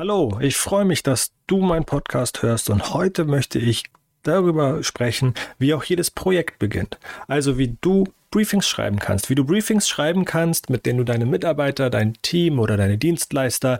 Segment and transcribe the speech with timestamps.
[0.00, 3.82] Hallo, ich freue mich, dass du meinen Podcast hörst und heute möchte ich
[4.22, 6.98] darüber sprechen, wie auch jedes Projekt beginnt.
[7.28, 11.26] Also wie du Briefings schreiben kannst, wie du Briefings schreiben kannst, mit denen du deine
[11.26, 13.78] Mitarbeiter, dein Team oder deine Dienstleister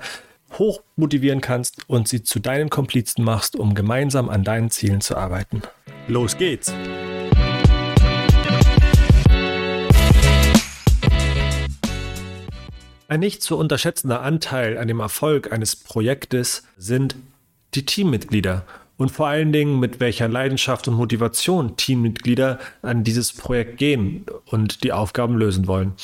[0.59, 5.16] hoch motivieren kannst und sie zu deinen Komplizen machst, um gemeinsam an deinen Zielen zu
[5.16, 5.62] arbeiten.
[6.07, 6.71] Los geht's!
[13.11, 17.16] Ein nicht zu unterschätzender Anteil an dem Erfolg eines Projektes sind
[17.74, 18.64] die Teammitglieder
[18.98, 24.84] und vor allen Dingen mit welcher Leidenschaft und Motivation Teammitglieder an dieses Projekt gehen und
[24.84, 25.95] die Aufgaben lösen wollen.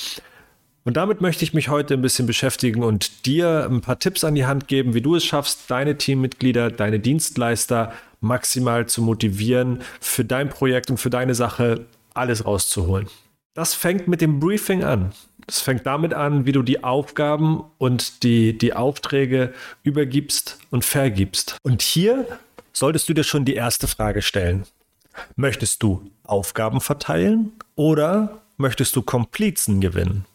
[0.84, 4.34] Und damit möchte ich mich heute ein bisschen beschäftigen und dir ein paar Tipps an
[4.34, 10.24] die Hand geben, wie du es schaffst, deine Teammitglieder, deine Dienstleister maximal zu motivieren, für
[10.24, 13.06] dein Projekt und für deine Sache alles rauszuholen.
[13.54, 15.12] Das fängt mit dem Briefing an.
[15.46, 21.56] Es fängt damit an, wie du die Aufgaben und die, die Aufträge übergibst und vergibst.
[21.62, 22.26] Und hier
[22.72, 24.64] solltest du dir schon die erste Frage stellen.
[25.36, 30.26] Möchtest du Aufgaben verteilen oder möchtest du Komplizen gewinnen?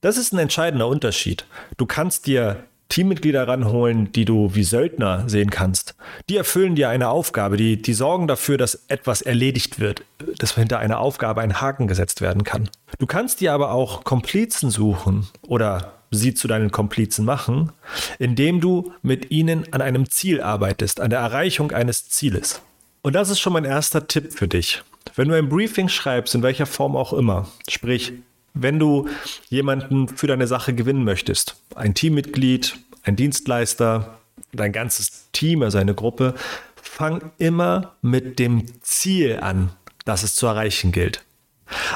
[0.00, 1.46] Das ist ein entscheidender Unterschied.
[1.76, 5.94] Du kannst dir Teammitglieder ranholen, die du wie Söldner sehen kannst.
[6.28, 10.04] Die erfüllen dir eine Aufgabe, die, die sorgen dafür, dass etwas erledigt wird,
[10.36, 12.68] dass hinter einer Aufgabe ein Haken gesetzt werden kann.
[12.98, 17.72] Du kannst dir aber auch Komplizen suchen oder sie zu deinen Komplizen machen,
[18.18, 22.60] indem du mit ihnen an einem Ziel arbeitest, an der Erreichung eines Zieles.
[23.00, 24.82] Und das ist schon mein erster Tipp für dich.
[25.16, 28.12] Wenn du ein Briefing schreibst, in welcher Form auch immer, sprich
[28.54, 29.08] wenn du
[29.48, 34.18] jemanden für deine Sache gewinnen möchtest, ein Teammitglied, ein Dienstleister,
[34.52, 36.34] dein ganzes Team, also eine Gruppe,
[36.76, 39.70] fang immer mit dem Ziel an,
[40.04, 41.24] das es zu erreichen gilt.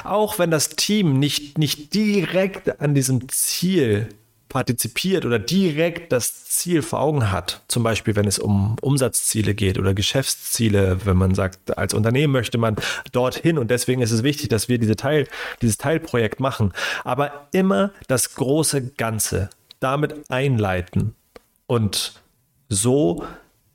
[0.05, 4.09] Auch wenn das Team nicht, nicht direkt an diesem Ziel
[4.49, 9.79] partizipiert oder direkt das Ziel vor Augen hat, zum Beispiel wenn es um Umsatzziele geht
[9.79, 12.77] oder Geschäftsziele, wenn man sagt, als Unternehmen möchte man
[13.13, 15.27] dorthin und deswegen ist es wichtig, dass wir diese Teil,
[15.63, 16.73] dieses Teilprojekt machen,
[17.05, 21.15] aber immer das große Ganze damit einleiten
[21.67, 22.15] und
[22.69, 23.25] so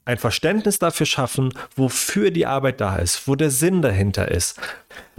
[0.05, 4.59] ein Verständnis dafür schaffen, wofür die Arbeit da ist, wo der Sinn dahinter ist.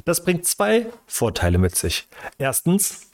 [0.04, 2.08] Das bringt zwei Vorteile mit sich.
[2.38, 3.10] Erstens,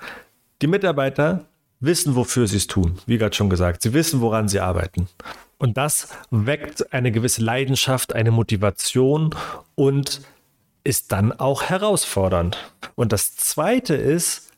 [0.62, 1.44] die Mitarbeiter
[1.81, 2.99] wissen, wofür sie es tun.
[3.06, 5.09] Wie gerade schon gesagt, sie wissen, woran sie arbeiten.
[5.59, 9.34] Und das weckt eine gewisse Leidenschaft, eine Motivation
[9.75, 10.22] und
[10.84, 12.72] ist dann auch herausfordernd.
[12.94, 14.53] Und das Zweite ist,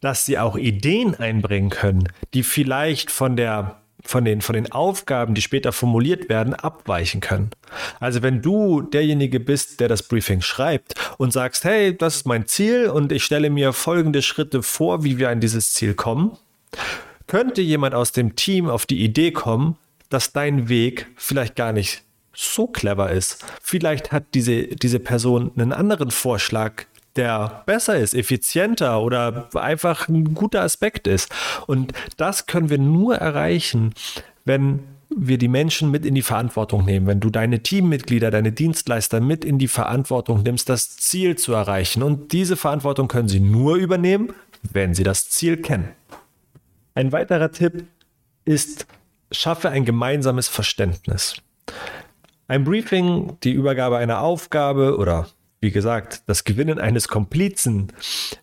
[0.00, 5.34] dass sie auch Ideen einbringen können, die vielleicht von der von den, von den Aufgaben,
[5.34, 7.50] die später formuliert werden, abweichen können.
[8.00, 12.46] Also wenn du derjenige bist, der das Briefing schreibt und sagst, hey, das ist mein
[12.46, 16.36] Ziel und ich stelle mir folgende Schritte vor, wie wir an dieses Ziel kommen,
[17.26, 19.76] könnte jemand aus dem Team auf die Idee kommen,
[20.08, 22.02] dass dein Weg vielleicht gar nicht
[22.34, 23.44] so clever ist.
[23.62, 26.84] Vielleicht hat diese, diese Person einen anderen Vorschlag,
[27.16, 31.30] der besser ist, effizienter oder einfach ein guter Aspekt ist.
[31.66, 33.94] Und das können wir nur erreichen,
[34.44, 34.80] wenn
[35.14, 39.44] wir die Menschen mit in die Verantwortung nehmen, wenn du deine Teammitglieder, deine Dienstleister mit
[39.44, 42.02] in die Verantwortung nimmst, das Ziel zu erreichen.
[42.02, 44.32] Und diese Verantwortung können sie nur übernehmen,
[44.72, 45.88] wenn sie das Ziel kennen.
[47.00, 47.86] Ein weiterer Tipp
[48.44, 48.86] ist,
[49.32, 51.36] schaffe ein gemeinsames Verständnis.
[52.46, 55.26] Ein Briefing, die Übergabe einer Aufgabe oder
[55.62, 57.90] wie gesagt, das Gewinnen eines Komplizen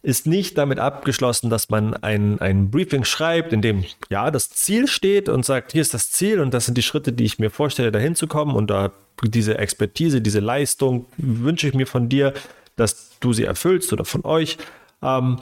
[0.01, 4.87] ist nicht damit abgeschlossen, dass man ein, ein Briefing schreibt, in dem ja das Ziel
[4.87, 7.51] steht und sagt, hier ist das Ziel und das sind die Schritte, die ich mir
[7.51, 8.91] vorstelle, dahin zu kommen und da
[9.23, 12.33] diese Expertise, diese Leistung wünsche ich mir von dir,
[12.75, 14.57] dass du sie erfüllst oder von euch.
[15.03, 15.41] Ähm,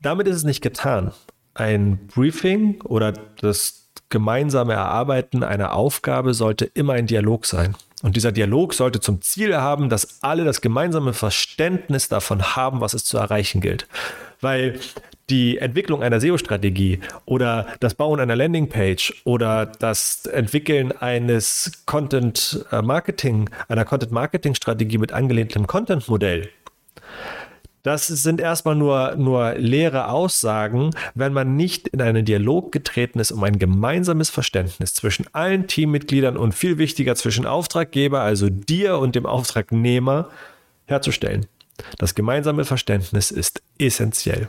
[0.00, 1.10] damit ist es nicht getan
[1.54, 7.74] ein Briefing oder das gemeinsame Erarbeiten einer Aufgabe sollte immer ein Dialog sein.
[8.02, 12.94] Und dieser Dialog sollte zum Ziel haben, dass alle das gemeinsame Verständnis davon haben, was
[12.94, 13.86] es zu erreichen gilt.
[14.40, 14.80] Weil
[15.30, 23.84] die Entwicklung einer SEO-Strategie oder das Bauen einer Landingpage oder das Entwickeln eines Content-Marketing, einer
[23.84, 26.48] Content-Marketing-Strategie mit angelehntem Content-Modell
[27.82, 33.32] das sind erstmal nur, nur leere Aussagen, wenn man nicht in einen Dialog getreten ist,
[33.32, 39.16] um ein gemeinsames Verständnis zwischen allen Teammitgliedern und viel wichtiger zwischen Auftraggeber, also dir und
[39.16, 40.28] dem Auftragnehmer,
[40.86, 41.46] herzustellen.
[41.98, 44.48] Das gemeinsame Verständnis ist essentiell.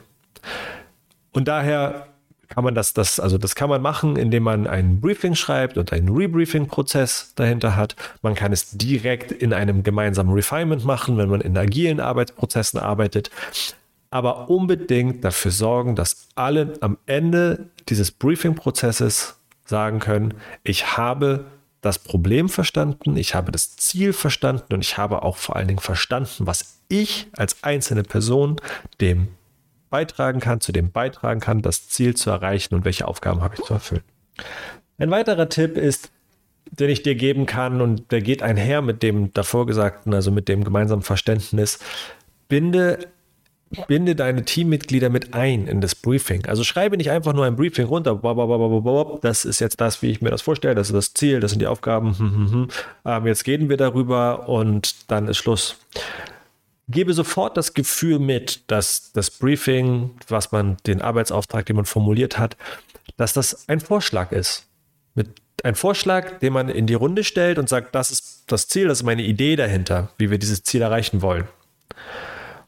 [1.31, 2.12] Und daher
[2.53, 5.91] kann man das, das, also das kann man machen, indem man ein Briefing schreibt und
[5.91, 7.95] einen Rebriefing-Prozess dahinter hat.
[8.21, 13.31] Man kann es direkt in einem gemeinsamen Refinement machen, wenn man in agilen Arbeitsprozessen arbeitet.
[14.11, 19.35] Aber unbedingt dafür sorgen, dass alle am Ende dieses Briefing-Prozesses
[19.65, 21.45] sagen können, ich habe
[21.81, 25.79] das Problem verstanden, ich habe das Ziel verstanden und ich habe auch vor allen Dingen
[25.79, 28.57] verstanden, was ich als einzelne Person
[29.01, 29.29] dem
[29.93, 33.63] beitragen kann, zu dem beitragen kann, das Ziel zu erreichen und welche Aufgaben habe ich
[33.63, 34.01] zu erfüllen.
[34.97, 36.09] Ein weiterer Tipp ist,
[36.71, 40.47] den ich dir geben kann und der geht einher mit dem davor gesagten, also mit
[40.47, 41.77] dem gemeinsamen Verständnis,
[42.49, 43.07] binde
[43.87, 46.45] binde deine Teammitglieder mit ein in das Briefing.
[46.47, 48.19] Also schreibe nicht einfach nur ein Briefing runter.
[49.21, 50.75] Das ist jetzt das, wie ich mir das vorstelle.
[50.75, 52.17] Das ist das Ziel, das sind die Aufgaben.
[52.17, 52.67] Hm, hm, hm.
[53.05, 55.77] Ähm, jetzt reden wir darüber und dann ist Schluss.
[56.93, 62.37] Gebe sofort das Gefühl mit, dass das Briefing, was man, den Arbeitsauftrag, den man formuliert
[62.37, 62.57] hat,
[63.17, 64.67] dass das ein Vorschlag ist.
[65.15, 65.29] Mit
[65.63, 68.99] ein Vorschlag, den man in die Runde stellt und sagt, das ist das Ziel, das
[68.99, 71.47] ist meine Idee dahinter, wie wir dieses Ziel erreichen wollen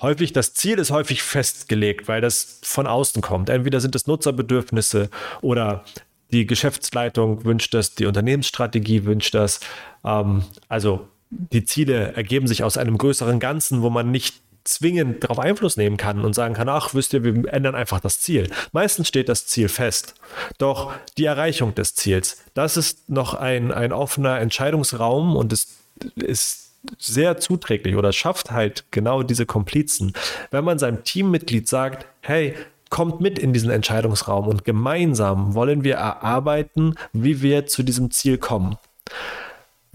[0.02, 3.50] häufig, das Ziel ist häufig festgelegt, weil das von außen kommt.
[3.50, 5.10] Entweder sind es Nutzerbedürfnisse
[5.42, 5.84] oder
[6.32, 9.60] die Geschäftsleitung wünscht das, die Unternehmensstrategie wünscht das.
[10.04, 11.08] Ähm, also
[11.52, 15.96] die Ziele ergeben sich aus einem größeren Ganzen, wo man nicht zwingend darauf Einfluss nehmen
[15.96, 18.50] kann und sagen kann, ach, wisst ihr, wir ändern einfach das Ziel.
[18.72, 20.16] Meistens steht das Ziel fest.
[20.58, 25.78] Doch die Erreichung des Ziels, das ist noch ein, ein offener Entscheidungsraum und es
[26.16, 30.14] ist sehr zuträglich oder schafft halt genau diese Komplizen,
[30.52, 32.56] wenn man seinem Teammitglied sagt, hey,
[32.90, 38.38] kommt mit in diesen Entscheidungsraum und gemeinsam wollen wir erarbeiten, wie wir zu diesem Ziel
[38.38, 38.78] kommen.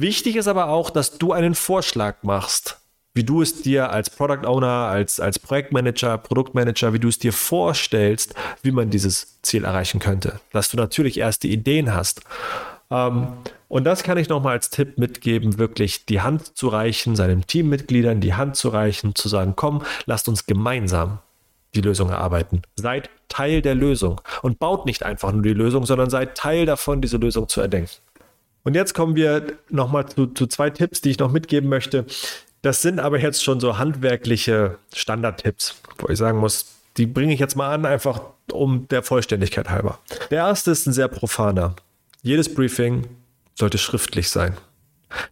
[0.00, 2.80] Wichtig ist aber auch, dass du einen Vorschlag machst,
[3.12, 7.34] wie du es dir als Product Owner, als, als Projektmanager, Produktmanager, wie du es dir
[7.34, 10.40] vorstellst, wie man dieses Ziel erreichen könnte.
[10.54, 12.22] Dass du natürlich erste Ideen hast.
[12.90, 13.26] Ähm,
[13.68, 18.22] und das kann ich nochmal als Tipp mitgeben, wirklich die Hand zu reichen, seinen Teammitgliedern
[18.22, 21.18] die Hand zu reichen, zu sagen, komm, lasst uns gemeinsam
[21.74, 22.62] die Lösung erarbeiten.
[22.76, 27.02] Seid Teil der Lösung und baut nicht einfach nur die Lösung, sondern seid Teil davon,
[27.02, 27.92] diese Lösung zu erdenken.
[28.62, 32.04] Und jetzt kommen wir nochmal zu, zu zwei Tipps, die ich noch mitgeben möchte.
[32.62, 36.66] Das sind aber jetzt schon so handwerkliche Standardtipps, wo ich sagen muss,
[36.96, 38.20] die bringe ich jetzt mal an, einfach
[38.52, 39.98] um der Vollständigkeit halber.
[40.30, 41.74] Der erste ist ein sehr profaner.
[42.22, 43.06] Jedes Briefing
[43.54, 44.56] sollte schriftlich sein.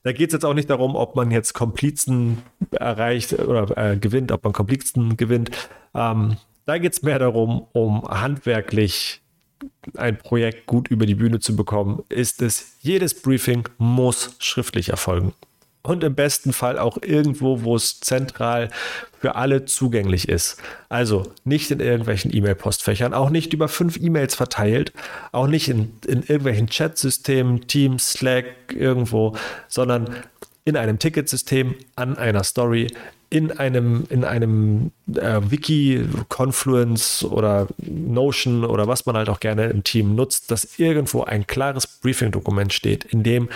[0.02, 4.32] Da geht es jetzt auch nicht darum, ob man jetzt Komplizen erreicht oder äh, gewinnt,
[4.32, 5.50] ob man Komplizen gewinnt.
[5.94, 9.22] Ähm, da geht es mehr darum, um handwerklich
[9.96, 15.32] ein Projekt gut über die Bühne zu bekommen, ist es, jedes Briefing muss schriftlich erfolgen
[15.88, 18.68] und im besten Fall auch irgendwo, wo es zentral
[19.20, 20.58] für alle zugänglich ist.
[20.88, 24.92] Also nicht in irgendwelchen E-Mail-Postfächern, auch nicht über fünf E-Mails verteilt,
[25.32, 28.44] auch nicht in, in irgendwelchen Chat-Systemen, Teams, Slack,
[28.74, 29.34] irgendwo,
[29.66, 30.14] sondern
[30.64, 32.88] in einem Ticketsystem, an einer Story,
[33.30, 39.66] in einem, in einem äh, Wiki, Confluence oder Notion oder was man halt auch gerne
[39.66, 43.48] im Team nutzt, dass irgendwo ein klares Briefing-Dokument steht, in dem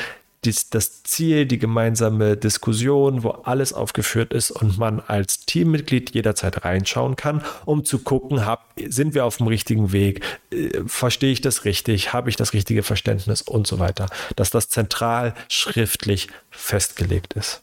[0.45, 6.65] dies, das Ziel, die gemeinsame Diskussion, wo alles aufgeführt ist und man als Teammitglied jederzeit
[6.65, 11.41] reinschauen kann, um zu gucken, hab, sind wir auf dem richtigen Weg, äh, verstehe ich
[11.41, 17.35] das richtig, habe ich das richtige Verständnis und so weiter, dass das zentral schriftlich festgelegt
[17.35, 17.63] ist.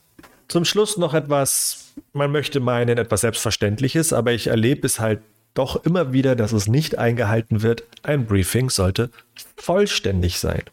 [0.50, 5.22] Zum Schluss noch etwas, man möchte meinen, etwas Selbstverständliches, aber ich erlebe es halt
[5.54, 7.84] doch immer wieder, dass es nicht eingehalten wird.
[8.02, 9.12] Ein Briefing sollte
[9.58, 10.64] vollständig sein.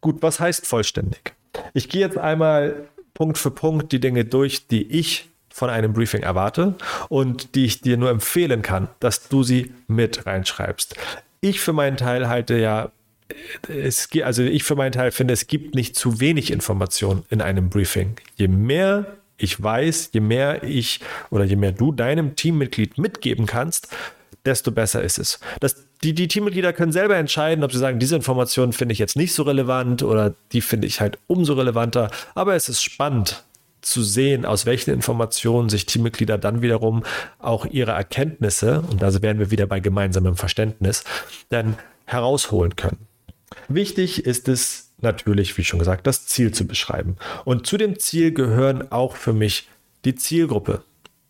[0.00, 1.34] Gut, was heißt vollständig?
[1.72, 6.22] Ich gehe jetzt einmal Punkt für Punkt die Dinge durch, die ich von einem Briefing
[6.22, 6.74] erwarte
[7.08, 10.96] und die ich dir nur empfehlen kann, dass du sie mit reinschreibst.
[11.40, 12.90] Ich für meinen Teil halte ja,
[13.68, 17.68] es, also ich für meinen Teil finde, es gibt nicht zu wenig Information in einem
[17.68, 18.16] Briefing.
[18.36, 23.88] Je mehr ich weiß, je mehr ich oder je mehr du deinem Teammitglied mitgeben kannst,
[24.44, 25.40] desto besser ist es.
[25.60, 29.16] Das, die, die Teammitglieder können selber entscheiden, ob sie sagen, diese Informationen finde ich jetzt
[29.16, 32.10] nicht so relevant oder die finde ich halt umso relevanter.
[32.34, 33.44] Aber es ist spannend
[33.82, 37.02] zu sehen, aus welchen Informationen sich Teammitglieder dann wiederum
[37.38, 41.04] auch ihre Erkenntnisse, und da wären wir wieder bei gemeinsamem Verständnis,
[41.48, 43.08] dann herausholen können.
[43.68, 47.16] Wichtig ist es natürlich, wie schon gesagt, das Ziel zu beschreiben.
[47.44, 49.68] Und zu dem Ziel gehören auch für mich
[50.04, 50.82] die Zielgruppe,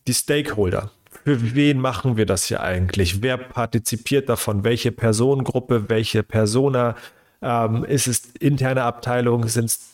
[0.06, 0.90] die Stakeholder
[1.24, 3.22] für wen machen wir das hier eigentlich?
[3.22, 4.64] Wer partizipiert davon?
[4.64, 6.96] Welche Personengruppe, welche Persona?
[7.40, 9.46] Ähm, ist es interne Abteilung?
[9.48, 9.90] Sind es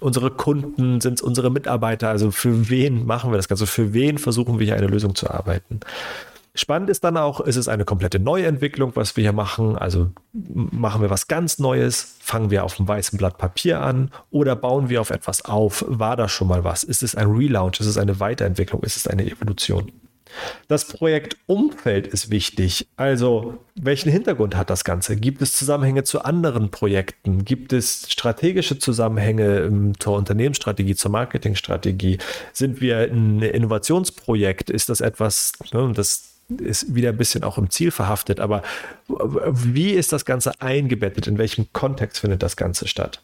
[0.00, 1.00] unsere Kunden?
[1.00, 2.08] Sind es unsere Mitarbeiter?
[2.08, 3.66] Also für wen machen wir das Ganze?
[3.66, 5.80] Für wen versuchen wir hier eine Lösung zu arbeiten?
[6.54, 9.76] Spannend ist dann auch, ist es eine komplette Neuentwicklung, was wir hier machen?
[9.76, 12.16] Also machen wir was ganz Neues?
[12.20, 15.82] Fangen wir auf einem weißen Blatt Papier an oder bauen wir auf etwas auf?
[15.88, 16.84] War da schon mal was?
[16.84, 17.80] Ist es ein Relaunch?
[17.80, 18.82] Ist es eine Weiterentwicklung?
[18.82, 19.90] Ist es eine Evolution?
[20.68, 22.88] Das Projektumfeld ist wichtig.
[22.96, 25.16] Also, welchen Hintergrund hat das Ganze?
[25.16, 27.44] Gibt es Zusammenhänge zu anderen Projekten?
[27.44, 32.18] Gibt es strategische Zusammenhänge zur Unternehmensstrategie, zur Marketingstrategie?
[32.52, 34.70] Sind wir ein Innovationsprojekt?
[34.70, 38.62] Ist das etwas, ne, das ist wieder ein bisschen auch im Ziel verhaftet, aber
[39.08, 41.26] wie ist das Ganze eingebettet?
[41.26, 43.22] In welchem Kontext findet das Ganze statt?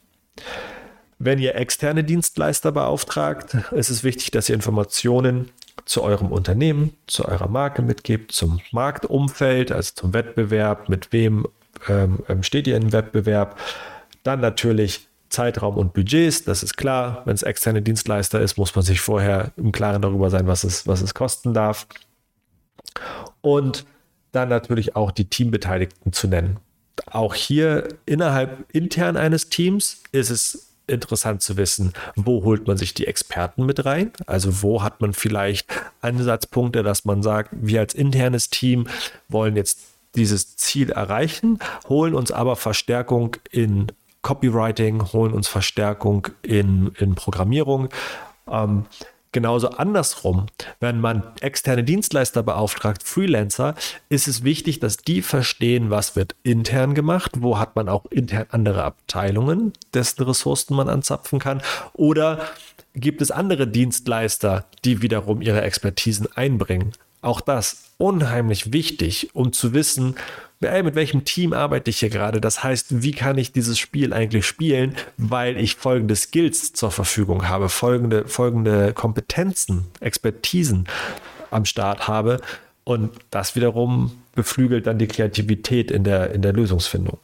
[1.19, 5.51] Wenn ihr externe Dienstleister beauftragt, ist es wichtig, dass ihr Informationen
[5.85, 11.47] zu eurem Unternehmen, zu eurer Marke mitgebt, zum Marktumfeld, also zum Wettbewerb, mit wem
[11.89, 13.59] ähm, ähm, steht ihr im Wettbewerb.
[14.23, 17.23] Dann natürlich Zeitraum und Budgets, das ist klar.
[17.25, 20.87] Wenn es externe Dienstleister ist, muss man sich vorher im Klaren darüber sein, was es,
[20.87, 21.87] was es kosten darf.
[23.41, 23.85] Und
[24.33, 26.59] dann natürlich auch die Teambeteiligten zu nennen.
[27.07, 32.95] Auch hier innerhalb intern eines Teams ist es interessant zu wissen, wo holt man sich
[32.95, 34.11] die Experten mit rein?
[34.27, 38.87] Also wo hat man vielleicht Ansatzpunkte, dass man sagt, wir als internes Team
[39.29, 39.81] wollen jetzt
[40.15, 43.89] dieses Ziel erreichen, holen uns aber Verstärkung in
[44.23, 47.89] Copywriting, holen uns Verstärkung in, in Programmierung.
[48.51, 48.87] Ähm,
[49.33, 50.47] Genauso andersrum,
[50.81, 53.75] wenn man externe Dienstleister beauftragt, Freelancer,
[54.09, 58.47] ist es wichtig, dass die verstehen, was wird intern gemacht, wo hat man auch intern
[58.51, 61.61] andere Abteilungen, dessen Ressourcen man anzapfen kann,
[61.93, 62.41] oder
[62.95, 66.93] gibt es andere Dienstleister, die wiederum ihre Expertisen einbringen.
[67.21, 70.15] Auch das unheimlich wichtig, um zu wissen,
[70.61, 72.41] ey, mit welchem Team arbeite ich hier gerade.
[72.41, 77.49] Das heißt, wie kann ich dieses Spiel eigentlich spielen, weil ich folgende Skills zur Verfügung
[77.49, 80.89] habe, folgende, folgende Kompetenzen, Expertisen
[81.51, 82.41] am Start habe.
[82.85, 87.19] Und das wiederum beflügelt dann die Kreativität in der, in der Lösungsfindung.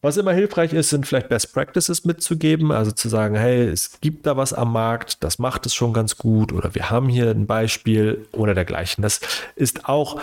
[0.00, 4.26] Was immer hilfreich ist, sind vielleicht Best Practices mitzugeben, also zu sagen, hey, es gibt
[4.26, 7.46] da was am Markt, das macht es schon ganz gut oder wir haben hier ein
[7.46, 9.02] Beispiel oder dergleichen.
[9.02, 9.20] Das
[9.56, 10.20] ist auch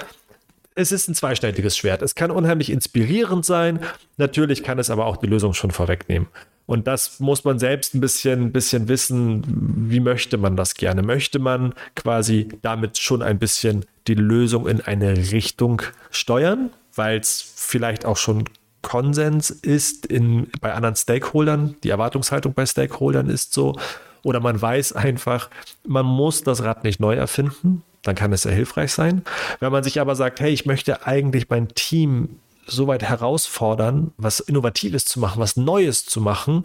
[0.75, 2.01] es ist ein zweischneidiges Schwert.
[2.01, 3.79] Es kann unheimlich inspirierend sein.
[4.17, 6.27] Natürlich kann es aber auch die Lösung schon vorwegnehmen.
[6.67, 9.43] Und das muss man selbst ein bisschen, bisschen wissen,
[9.89, 11.03] wie möchte man das gerne?
[11.03, 17.53] Möchte man quasi damit schon ein bisschen die Lösung in eine Richtung steuern, weil es
[17.55, 18.45] vielleicht auch schon
[18.81, 23.75] Konsens ist in, bei anderen Stakeholdern, die Erwartungshaltung bei Stakeholdern ist so,
[24.23, 25.49] oder man weiß einfach,
[25.87, 29.23] man muss das Rad nicht neu erfinden, dann kann es sehr hilfreich sein.
[29.59, 34.39] Wenn man sich aber sagt, hey, ich möchte eigentlich mein Team so weit herausfordern, was
[34.39, 36.63] Innovatives zu machen, was Neues zu machen,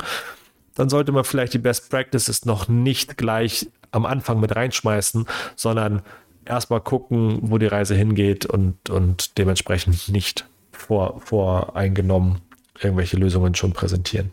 [0.74, 6.02] dann sollte man vielleicht die Best Practices noch nicht gleich am Anfang mit reinschmeißen, sondern
[6.44, 12.40] erstmal gucken, wo die Reise hingeht und, und dementsprechend nicht vor, voreingenommen
[12.80, 14.32] irgendwelche Lösungen schon präsentieren.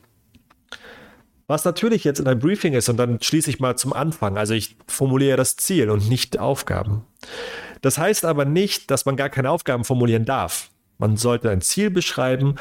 [1.47, 4.37] Was natürlich jetzt in einem Briefing ist, und dann schließe ich mal zum Anfang.
[4.37, 7.05] Also ich formuliere das Ziel und nicht Aufgaben.
[7.81, 10.69] Das heißt aber nicht, dass man gar keine Aufgaben formulieren darf.
[10.97, 12.55] Man sollte ein Ziel beschreiben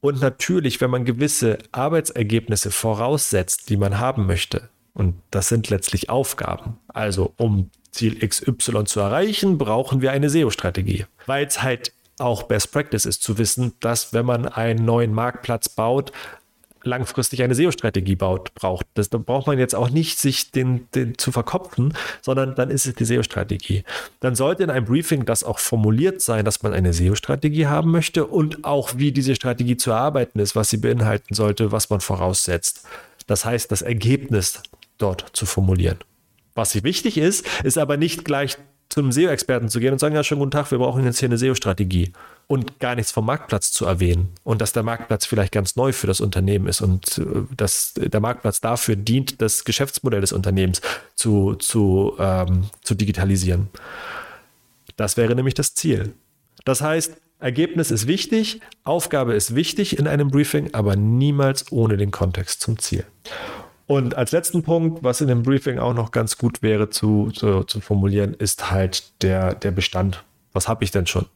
[0.00, 6.10] und natürlich, wenn man gewisse Arbeitsergebnisse voraussetzt, die man haben möchte, und das sind letztlich
[6.10, 6.78] Aufgaben.
[6.88, 12.72] Also um Ziel XY zu erreichen, brauchen wir eine SEO-Strategie, weil es halt auch Best
[12.72, 16.12] Practice ist zu wissen, dass wenn man einen neuen Marktplatz baut,
[16.82, 18.86] langfristig eine SEO-Strategie baut, braucht.
[18.94, 22.86] Das, da braucht man jetzt auch nicht sich den, den zu verkopfen, sondern dann ist
[22.86, 23.84] es die SEO-Strategie.
[24.20, 28.26] Dann sollte in einem Briefing das auch formuliert sein, dass man eine SEO-Strategie haben möchte
[28.26, 32.84] und auch wie diese Strategie zu erarbeiten ist, was sie beinhalten sollte, was man voraussetzt.
[33.26, 34.62] Das heißt, das Ergebnis
[34.98, 35.98] dort zu formulieren.
[36.54, 38.58] Was wichtig ist, ist aber nicht gleich
[38.90, 41.28] zu einem SEO-Experten zu gehen und sagen, ja, schönen guten Tag, wir brauchen jetzt hier
[41.28, 42.12] eine SEO-Strategie
[42.48, 46.08] und gar nichts vom Marktplatz zu erwähnen und dass der Marktplatz vielleicht ganz neu für
[46.08, 47.24] das Unternehmen ist und äh,
[47.56, 50.82] dass der Marktplatz dafür dient, das Geschäftsmodell des Unternehmens
[51.14, 53.68] zu, zu, ähm, zu digitalisieren.
[54.96, 56.12] Das wäre nämlich das Ziel.
[56.64, 62.10] Das heißt, Ergebnis ist wichtig, Aufgabe ist wichtig in einem Briefing, aber niemals ohne den
[62.10, 63.06] Kontext zum Ziel.
[63.90, 67.64] Und als letzten Punkt, was in dem Briefing auch noch ganz gut wäre zu, zu,
[67.64, 70.22] zu formulieren, ist halt der, der Bestand.
[70.52, 71.26] Was habe ich denn schon?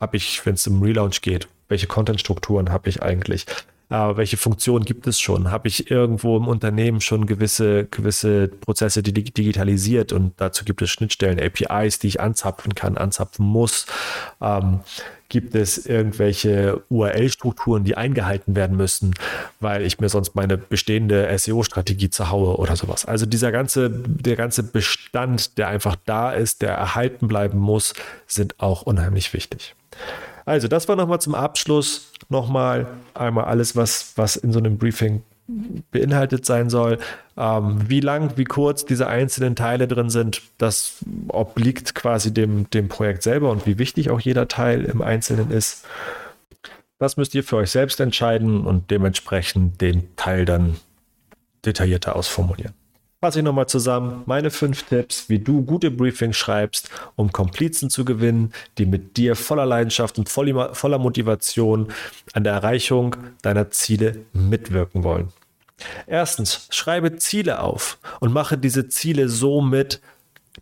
[0.00, 3.46] Habe ich, wenn es im Relaunch geht, welche Content-Strukturen habe ich eigentlich?
[3.90, 5.50] Äh, welche Funktionen gibt es schon?
[5.50, 11.40] Habe ich irgendwo im Unternehmen schon gewisse, gewisse Prozesse digitalisiert und dazu gibt es Schnittstellen,
[11.40, 13.86] APIs, die ich anzapfen kann, anzapfen muss?
[14.40, 14.80] Ähm,
[15.28, 19.14] Gibt es irgendwelche URL-Strukturen, die eingehalten werden müssen,
[19.60, 23.04] weil ich mir sonst meine bestehende SEO-Strategie zerhaue oder sowas?
[23.04, 27.94] Also dieser ganze, der ganze Bestand, der einfach da ist, der erhalten bleiben muss,
[28.26, 29.76] sind auch unheimlich wichtig.
[30.44, 35.22] Also, das war nochmal zum Abschluss nochmal einmal alles, was, was in so einem Briefing
[35.90, 36.98] beinhaltet sein soll.
[37.36, 42.88] Ähm, wie lang, wie kurz diese einzelnen Teile drin sind, das obliegt quasi dem, dem
[42.88, 45.86] Projekt selber und wie wichtig auch jeder Teil im Einzelnen ist.
[46.98, 50.76] Das müsst ihr für euch selbst entscheiden und dementsprechend den Teil dann
[51.64, 52.74] detaillierter ausformulieren.
[53.22, 54.22] Fasse ich nochmal zusammen.
[54.24, 59.36] Meine fünf Tipps, wie du gute Briefings schreibst, um Komplizen zu gewinnen, die mit dir
[59.36, 61.92] voller Leidenschaft und voller Motivation
[62.32, 65.28] an der Erreichung deiner Ziele mitwirken wollen.
[66.06, 70.00] Erstens, schreibe Ziele auf und mache diese Ziele so mit,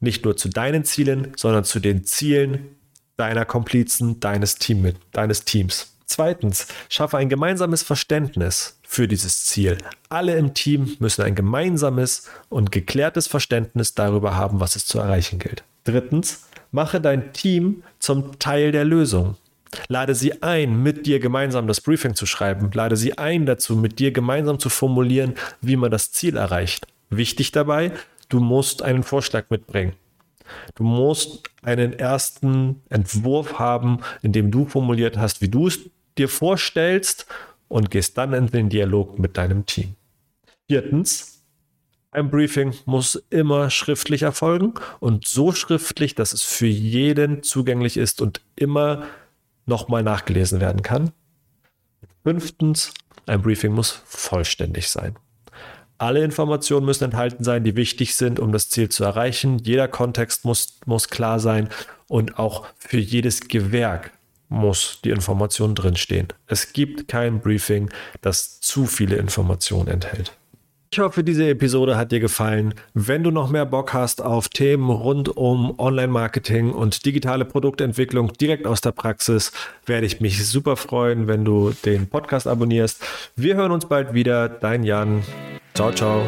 [0.01, 2.75] nicht nur zu deinen Zielen, sondern zu den Zielen
[3.17, 5.95] deiner Komplizen, deines, Team, deines Teams.
[6.07, 9.77] Zweitens, schaffe ein gemeinsames Verständnis für dieses Ziel.
[10.09, 15.39] Alle im Team müssen ein gemeinsames und geklärtes Verständnis darüber haben, was es zu erreichen
[15.39, 15.63] gilt.
[15.85, 19.37] Drittens, mache dein Team zum Teil der Lösung.
[19.89, 22.71] Lade sie ein, mit dir gemeinsam das Briefing zu schreiben.
[22.73, 26.87] Lade sie ein dazu, mit dir gemeinsam zu formulieren, wie man das Ziel erreicht.
[27.11, 27.93] Wichtig dabei,
[28.31, 29.93] du musst einen Vorschlag mitbringen.
[30.77, 35.79] Du musst einen ersten Entwurf haben, in dem du formuliert hast, wie du es
[36.17, 37.27] dir vorstellst
[37.69, 39.95] und gehst dann in den Dialog mit deinem Team.
[40.69, 41.45] Viertens,
[42.11, 48.23] ein Briefing muss immer schriftlich erfolgen und so schriftlich, dass es für jeden zugänglich ist
[48.23, 49.05] und immer
[49.67, 51.13] nochmal nachgelesen werden kann.
[52.25, 52.93] Fünftens,
[53.27, 55.17] ein Briefing muss vollständig sein.
[55.99, 59.59] Alle Informationen müssen enthalten sein, die wichtig sind, um das Ziel zu erreichen.
[59.59, 61.69] Jeder Kontext muss, muss klar sein
[62.07, 64.13] und auch für jedes Gewerk
[64.49, 66.29] muss die Information drinstehen.
[66.47, 67.91] Es gibt kein Briefing,
[68.21, 70.33] das zu viele Informationen enthält.
[70.91, 72.73] Ich hoffe, diese Episode hat dir gefallen.
[72.95, 78.67] Wenn du noch mehr Bock hast auf Themen rund um Online-Marketing und digitale Produktentwicklung direkt
[78.67, 79.53] aus der Praxis,
[79.85, 83.05] werde ich mich super freuen, wenn du den Podcast abonnierst.
[83.37, 84.49] Wir hören uns bald wieder.
[84.49, 85.23] Dein Jan.
[85.75, 86.23] Ciao, ciao.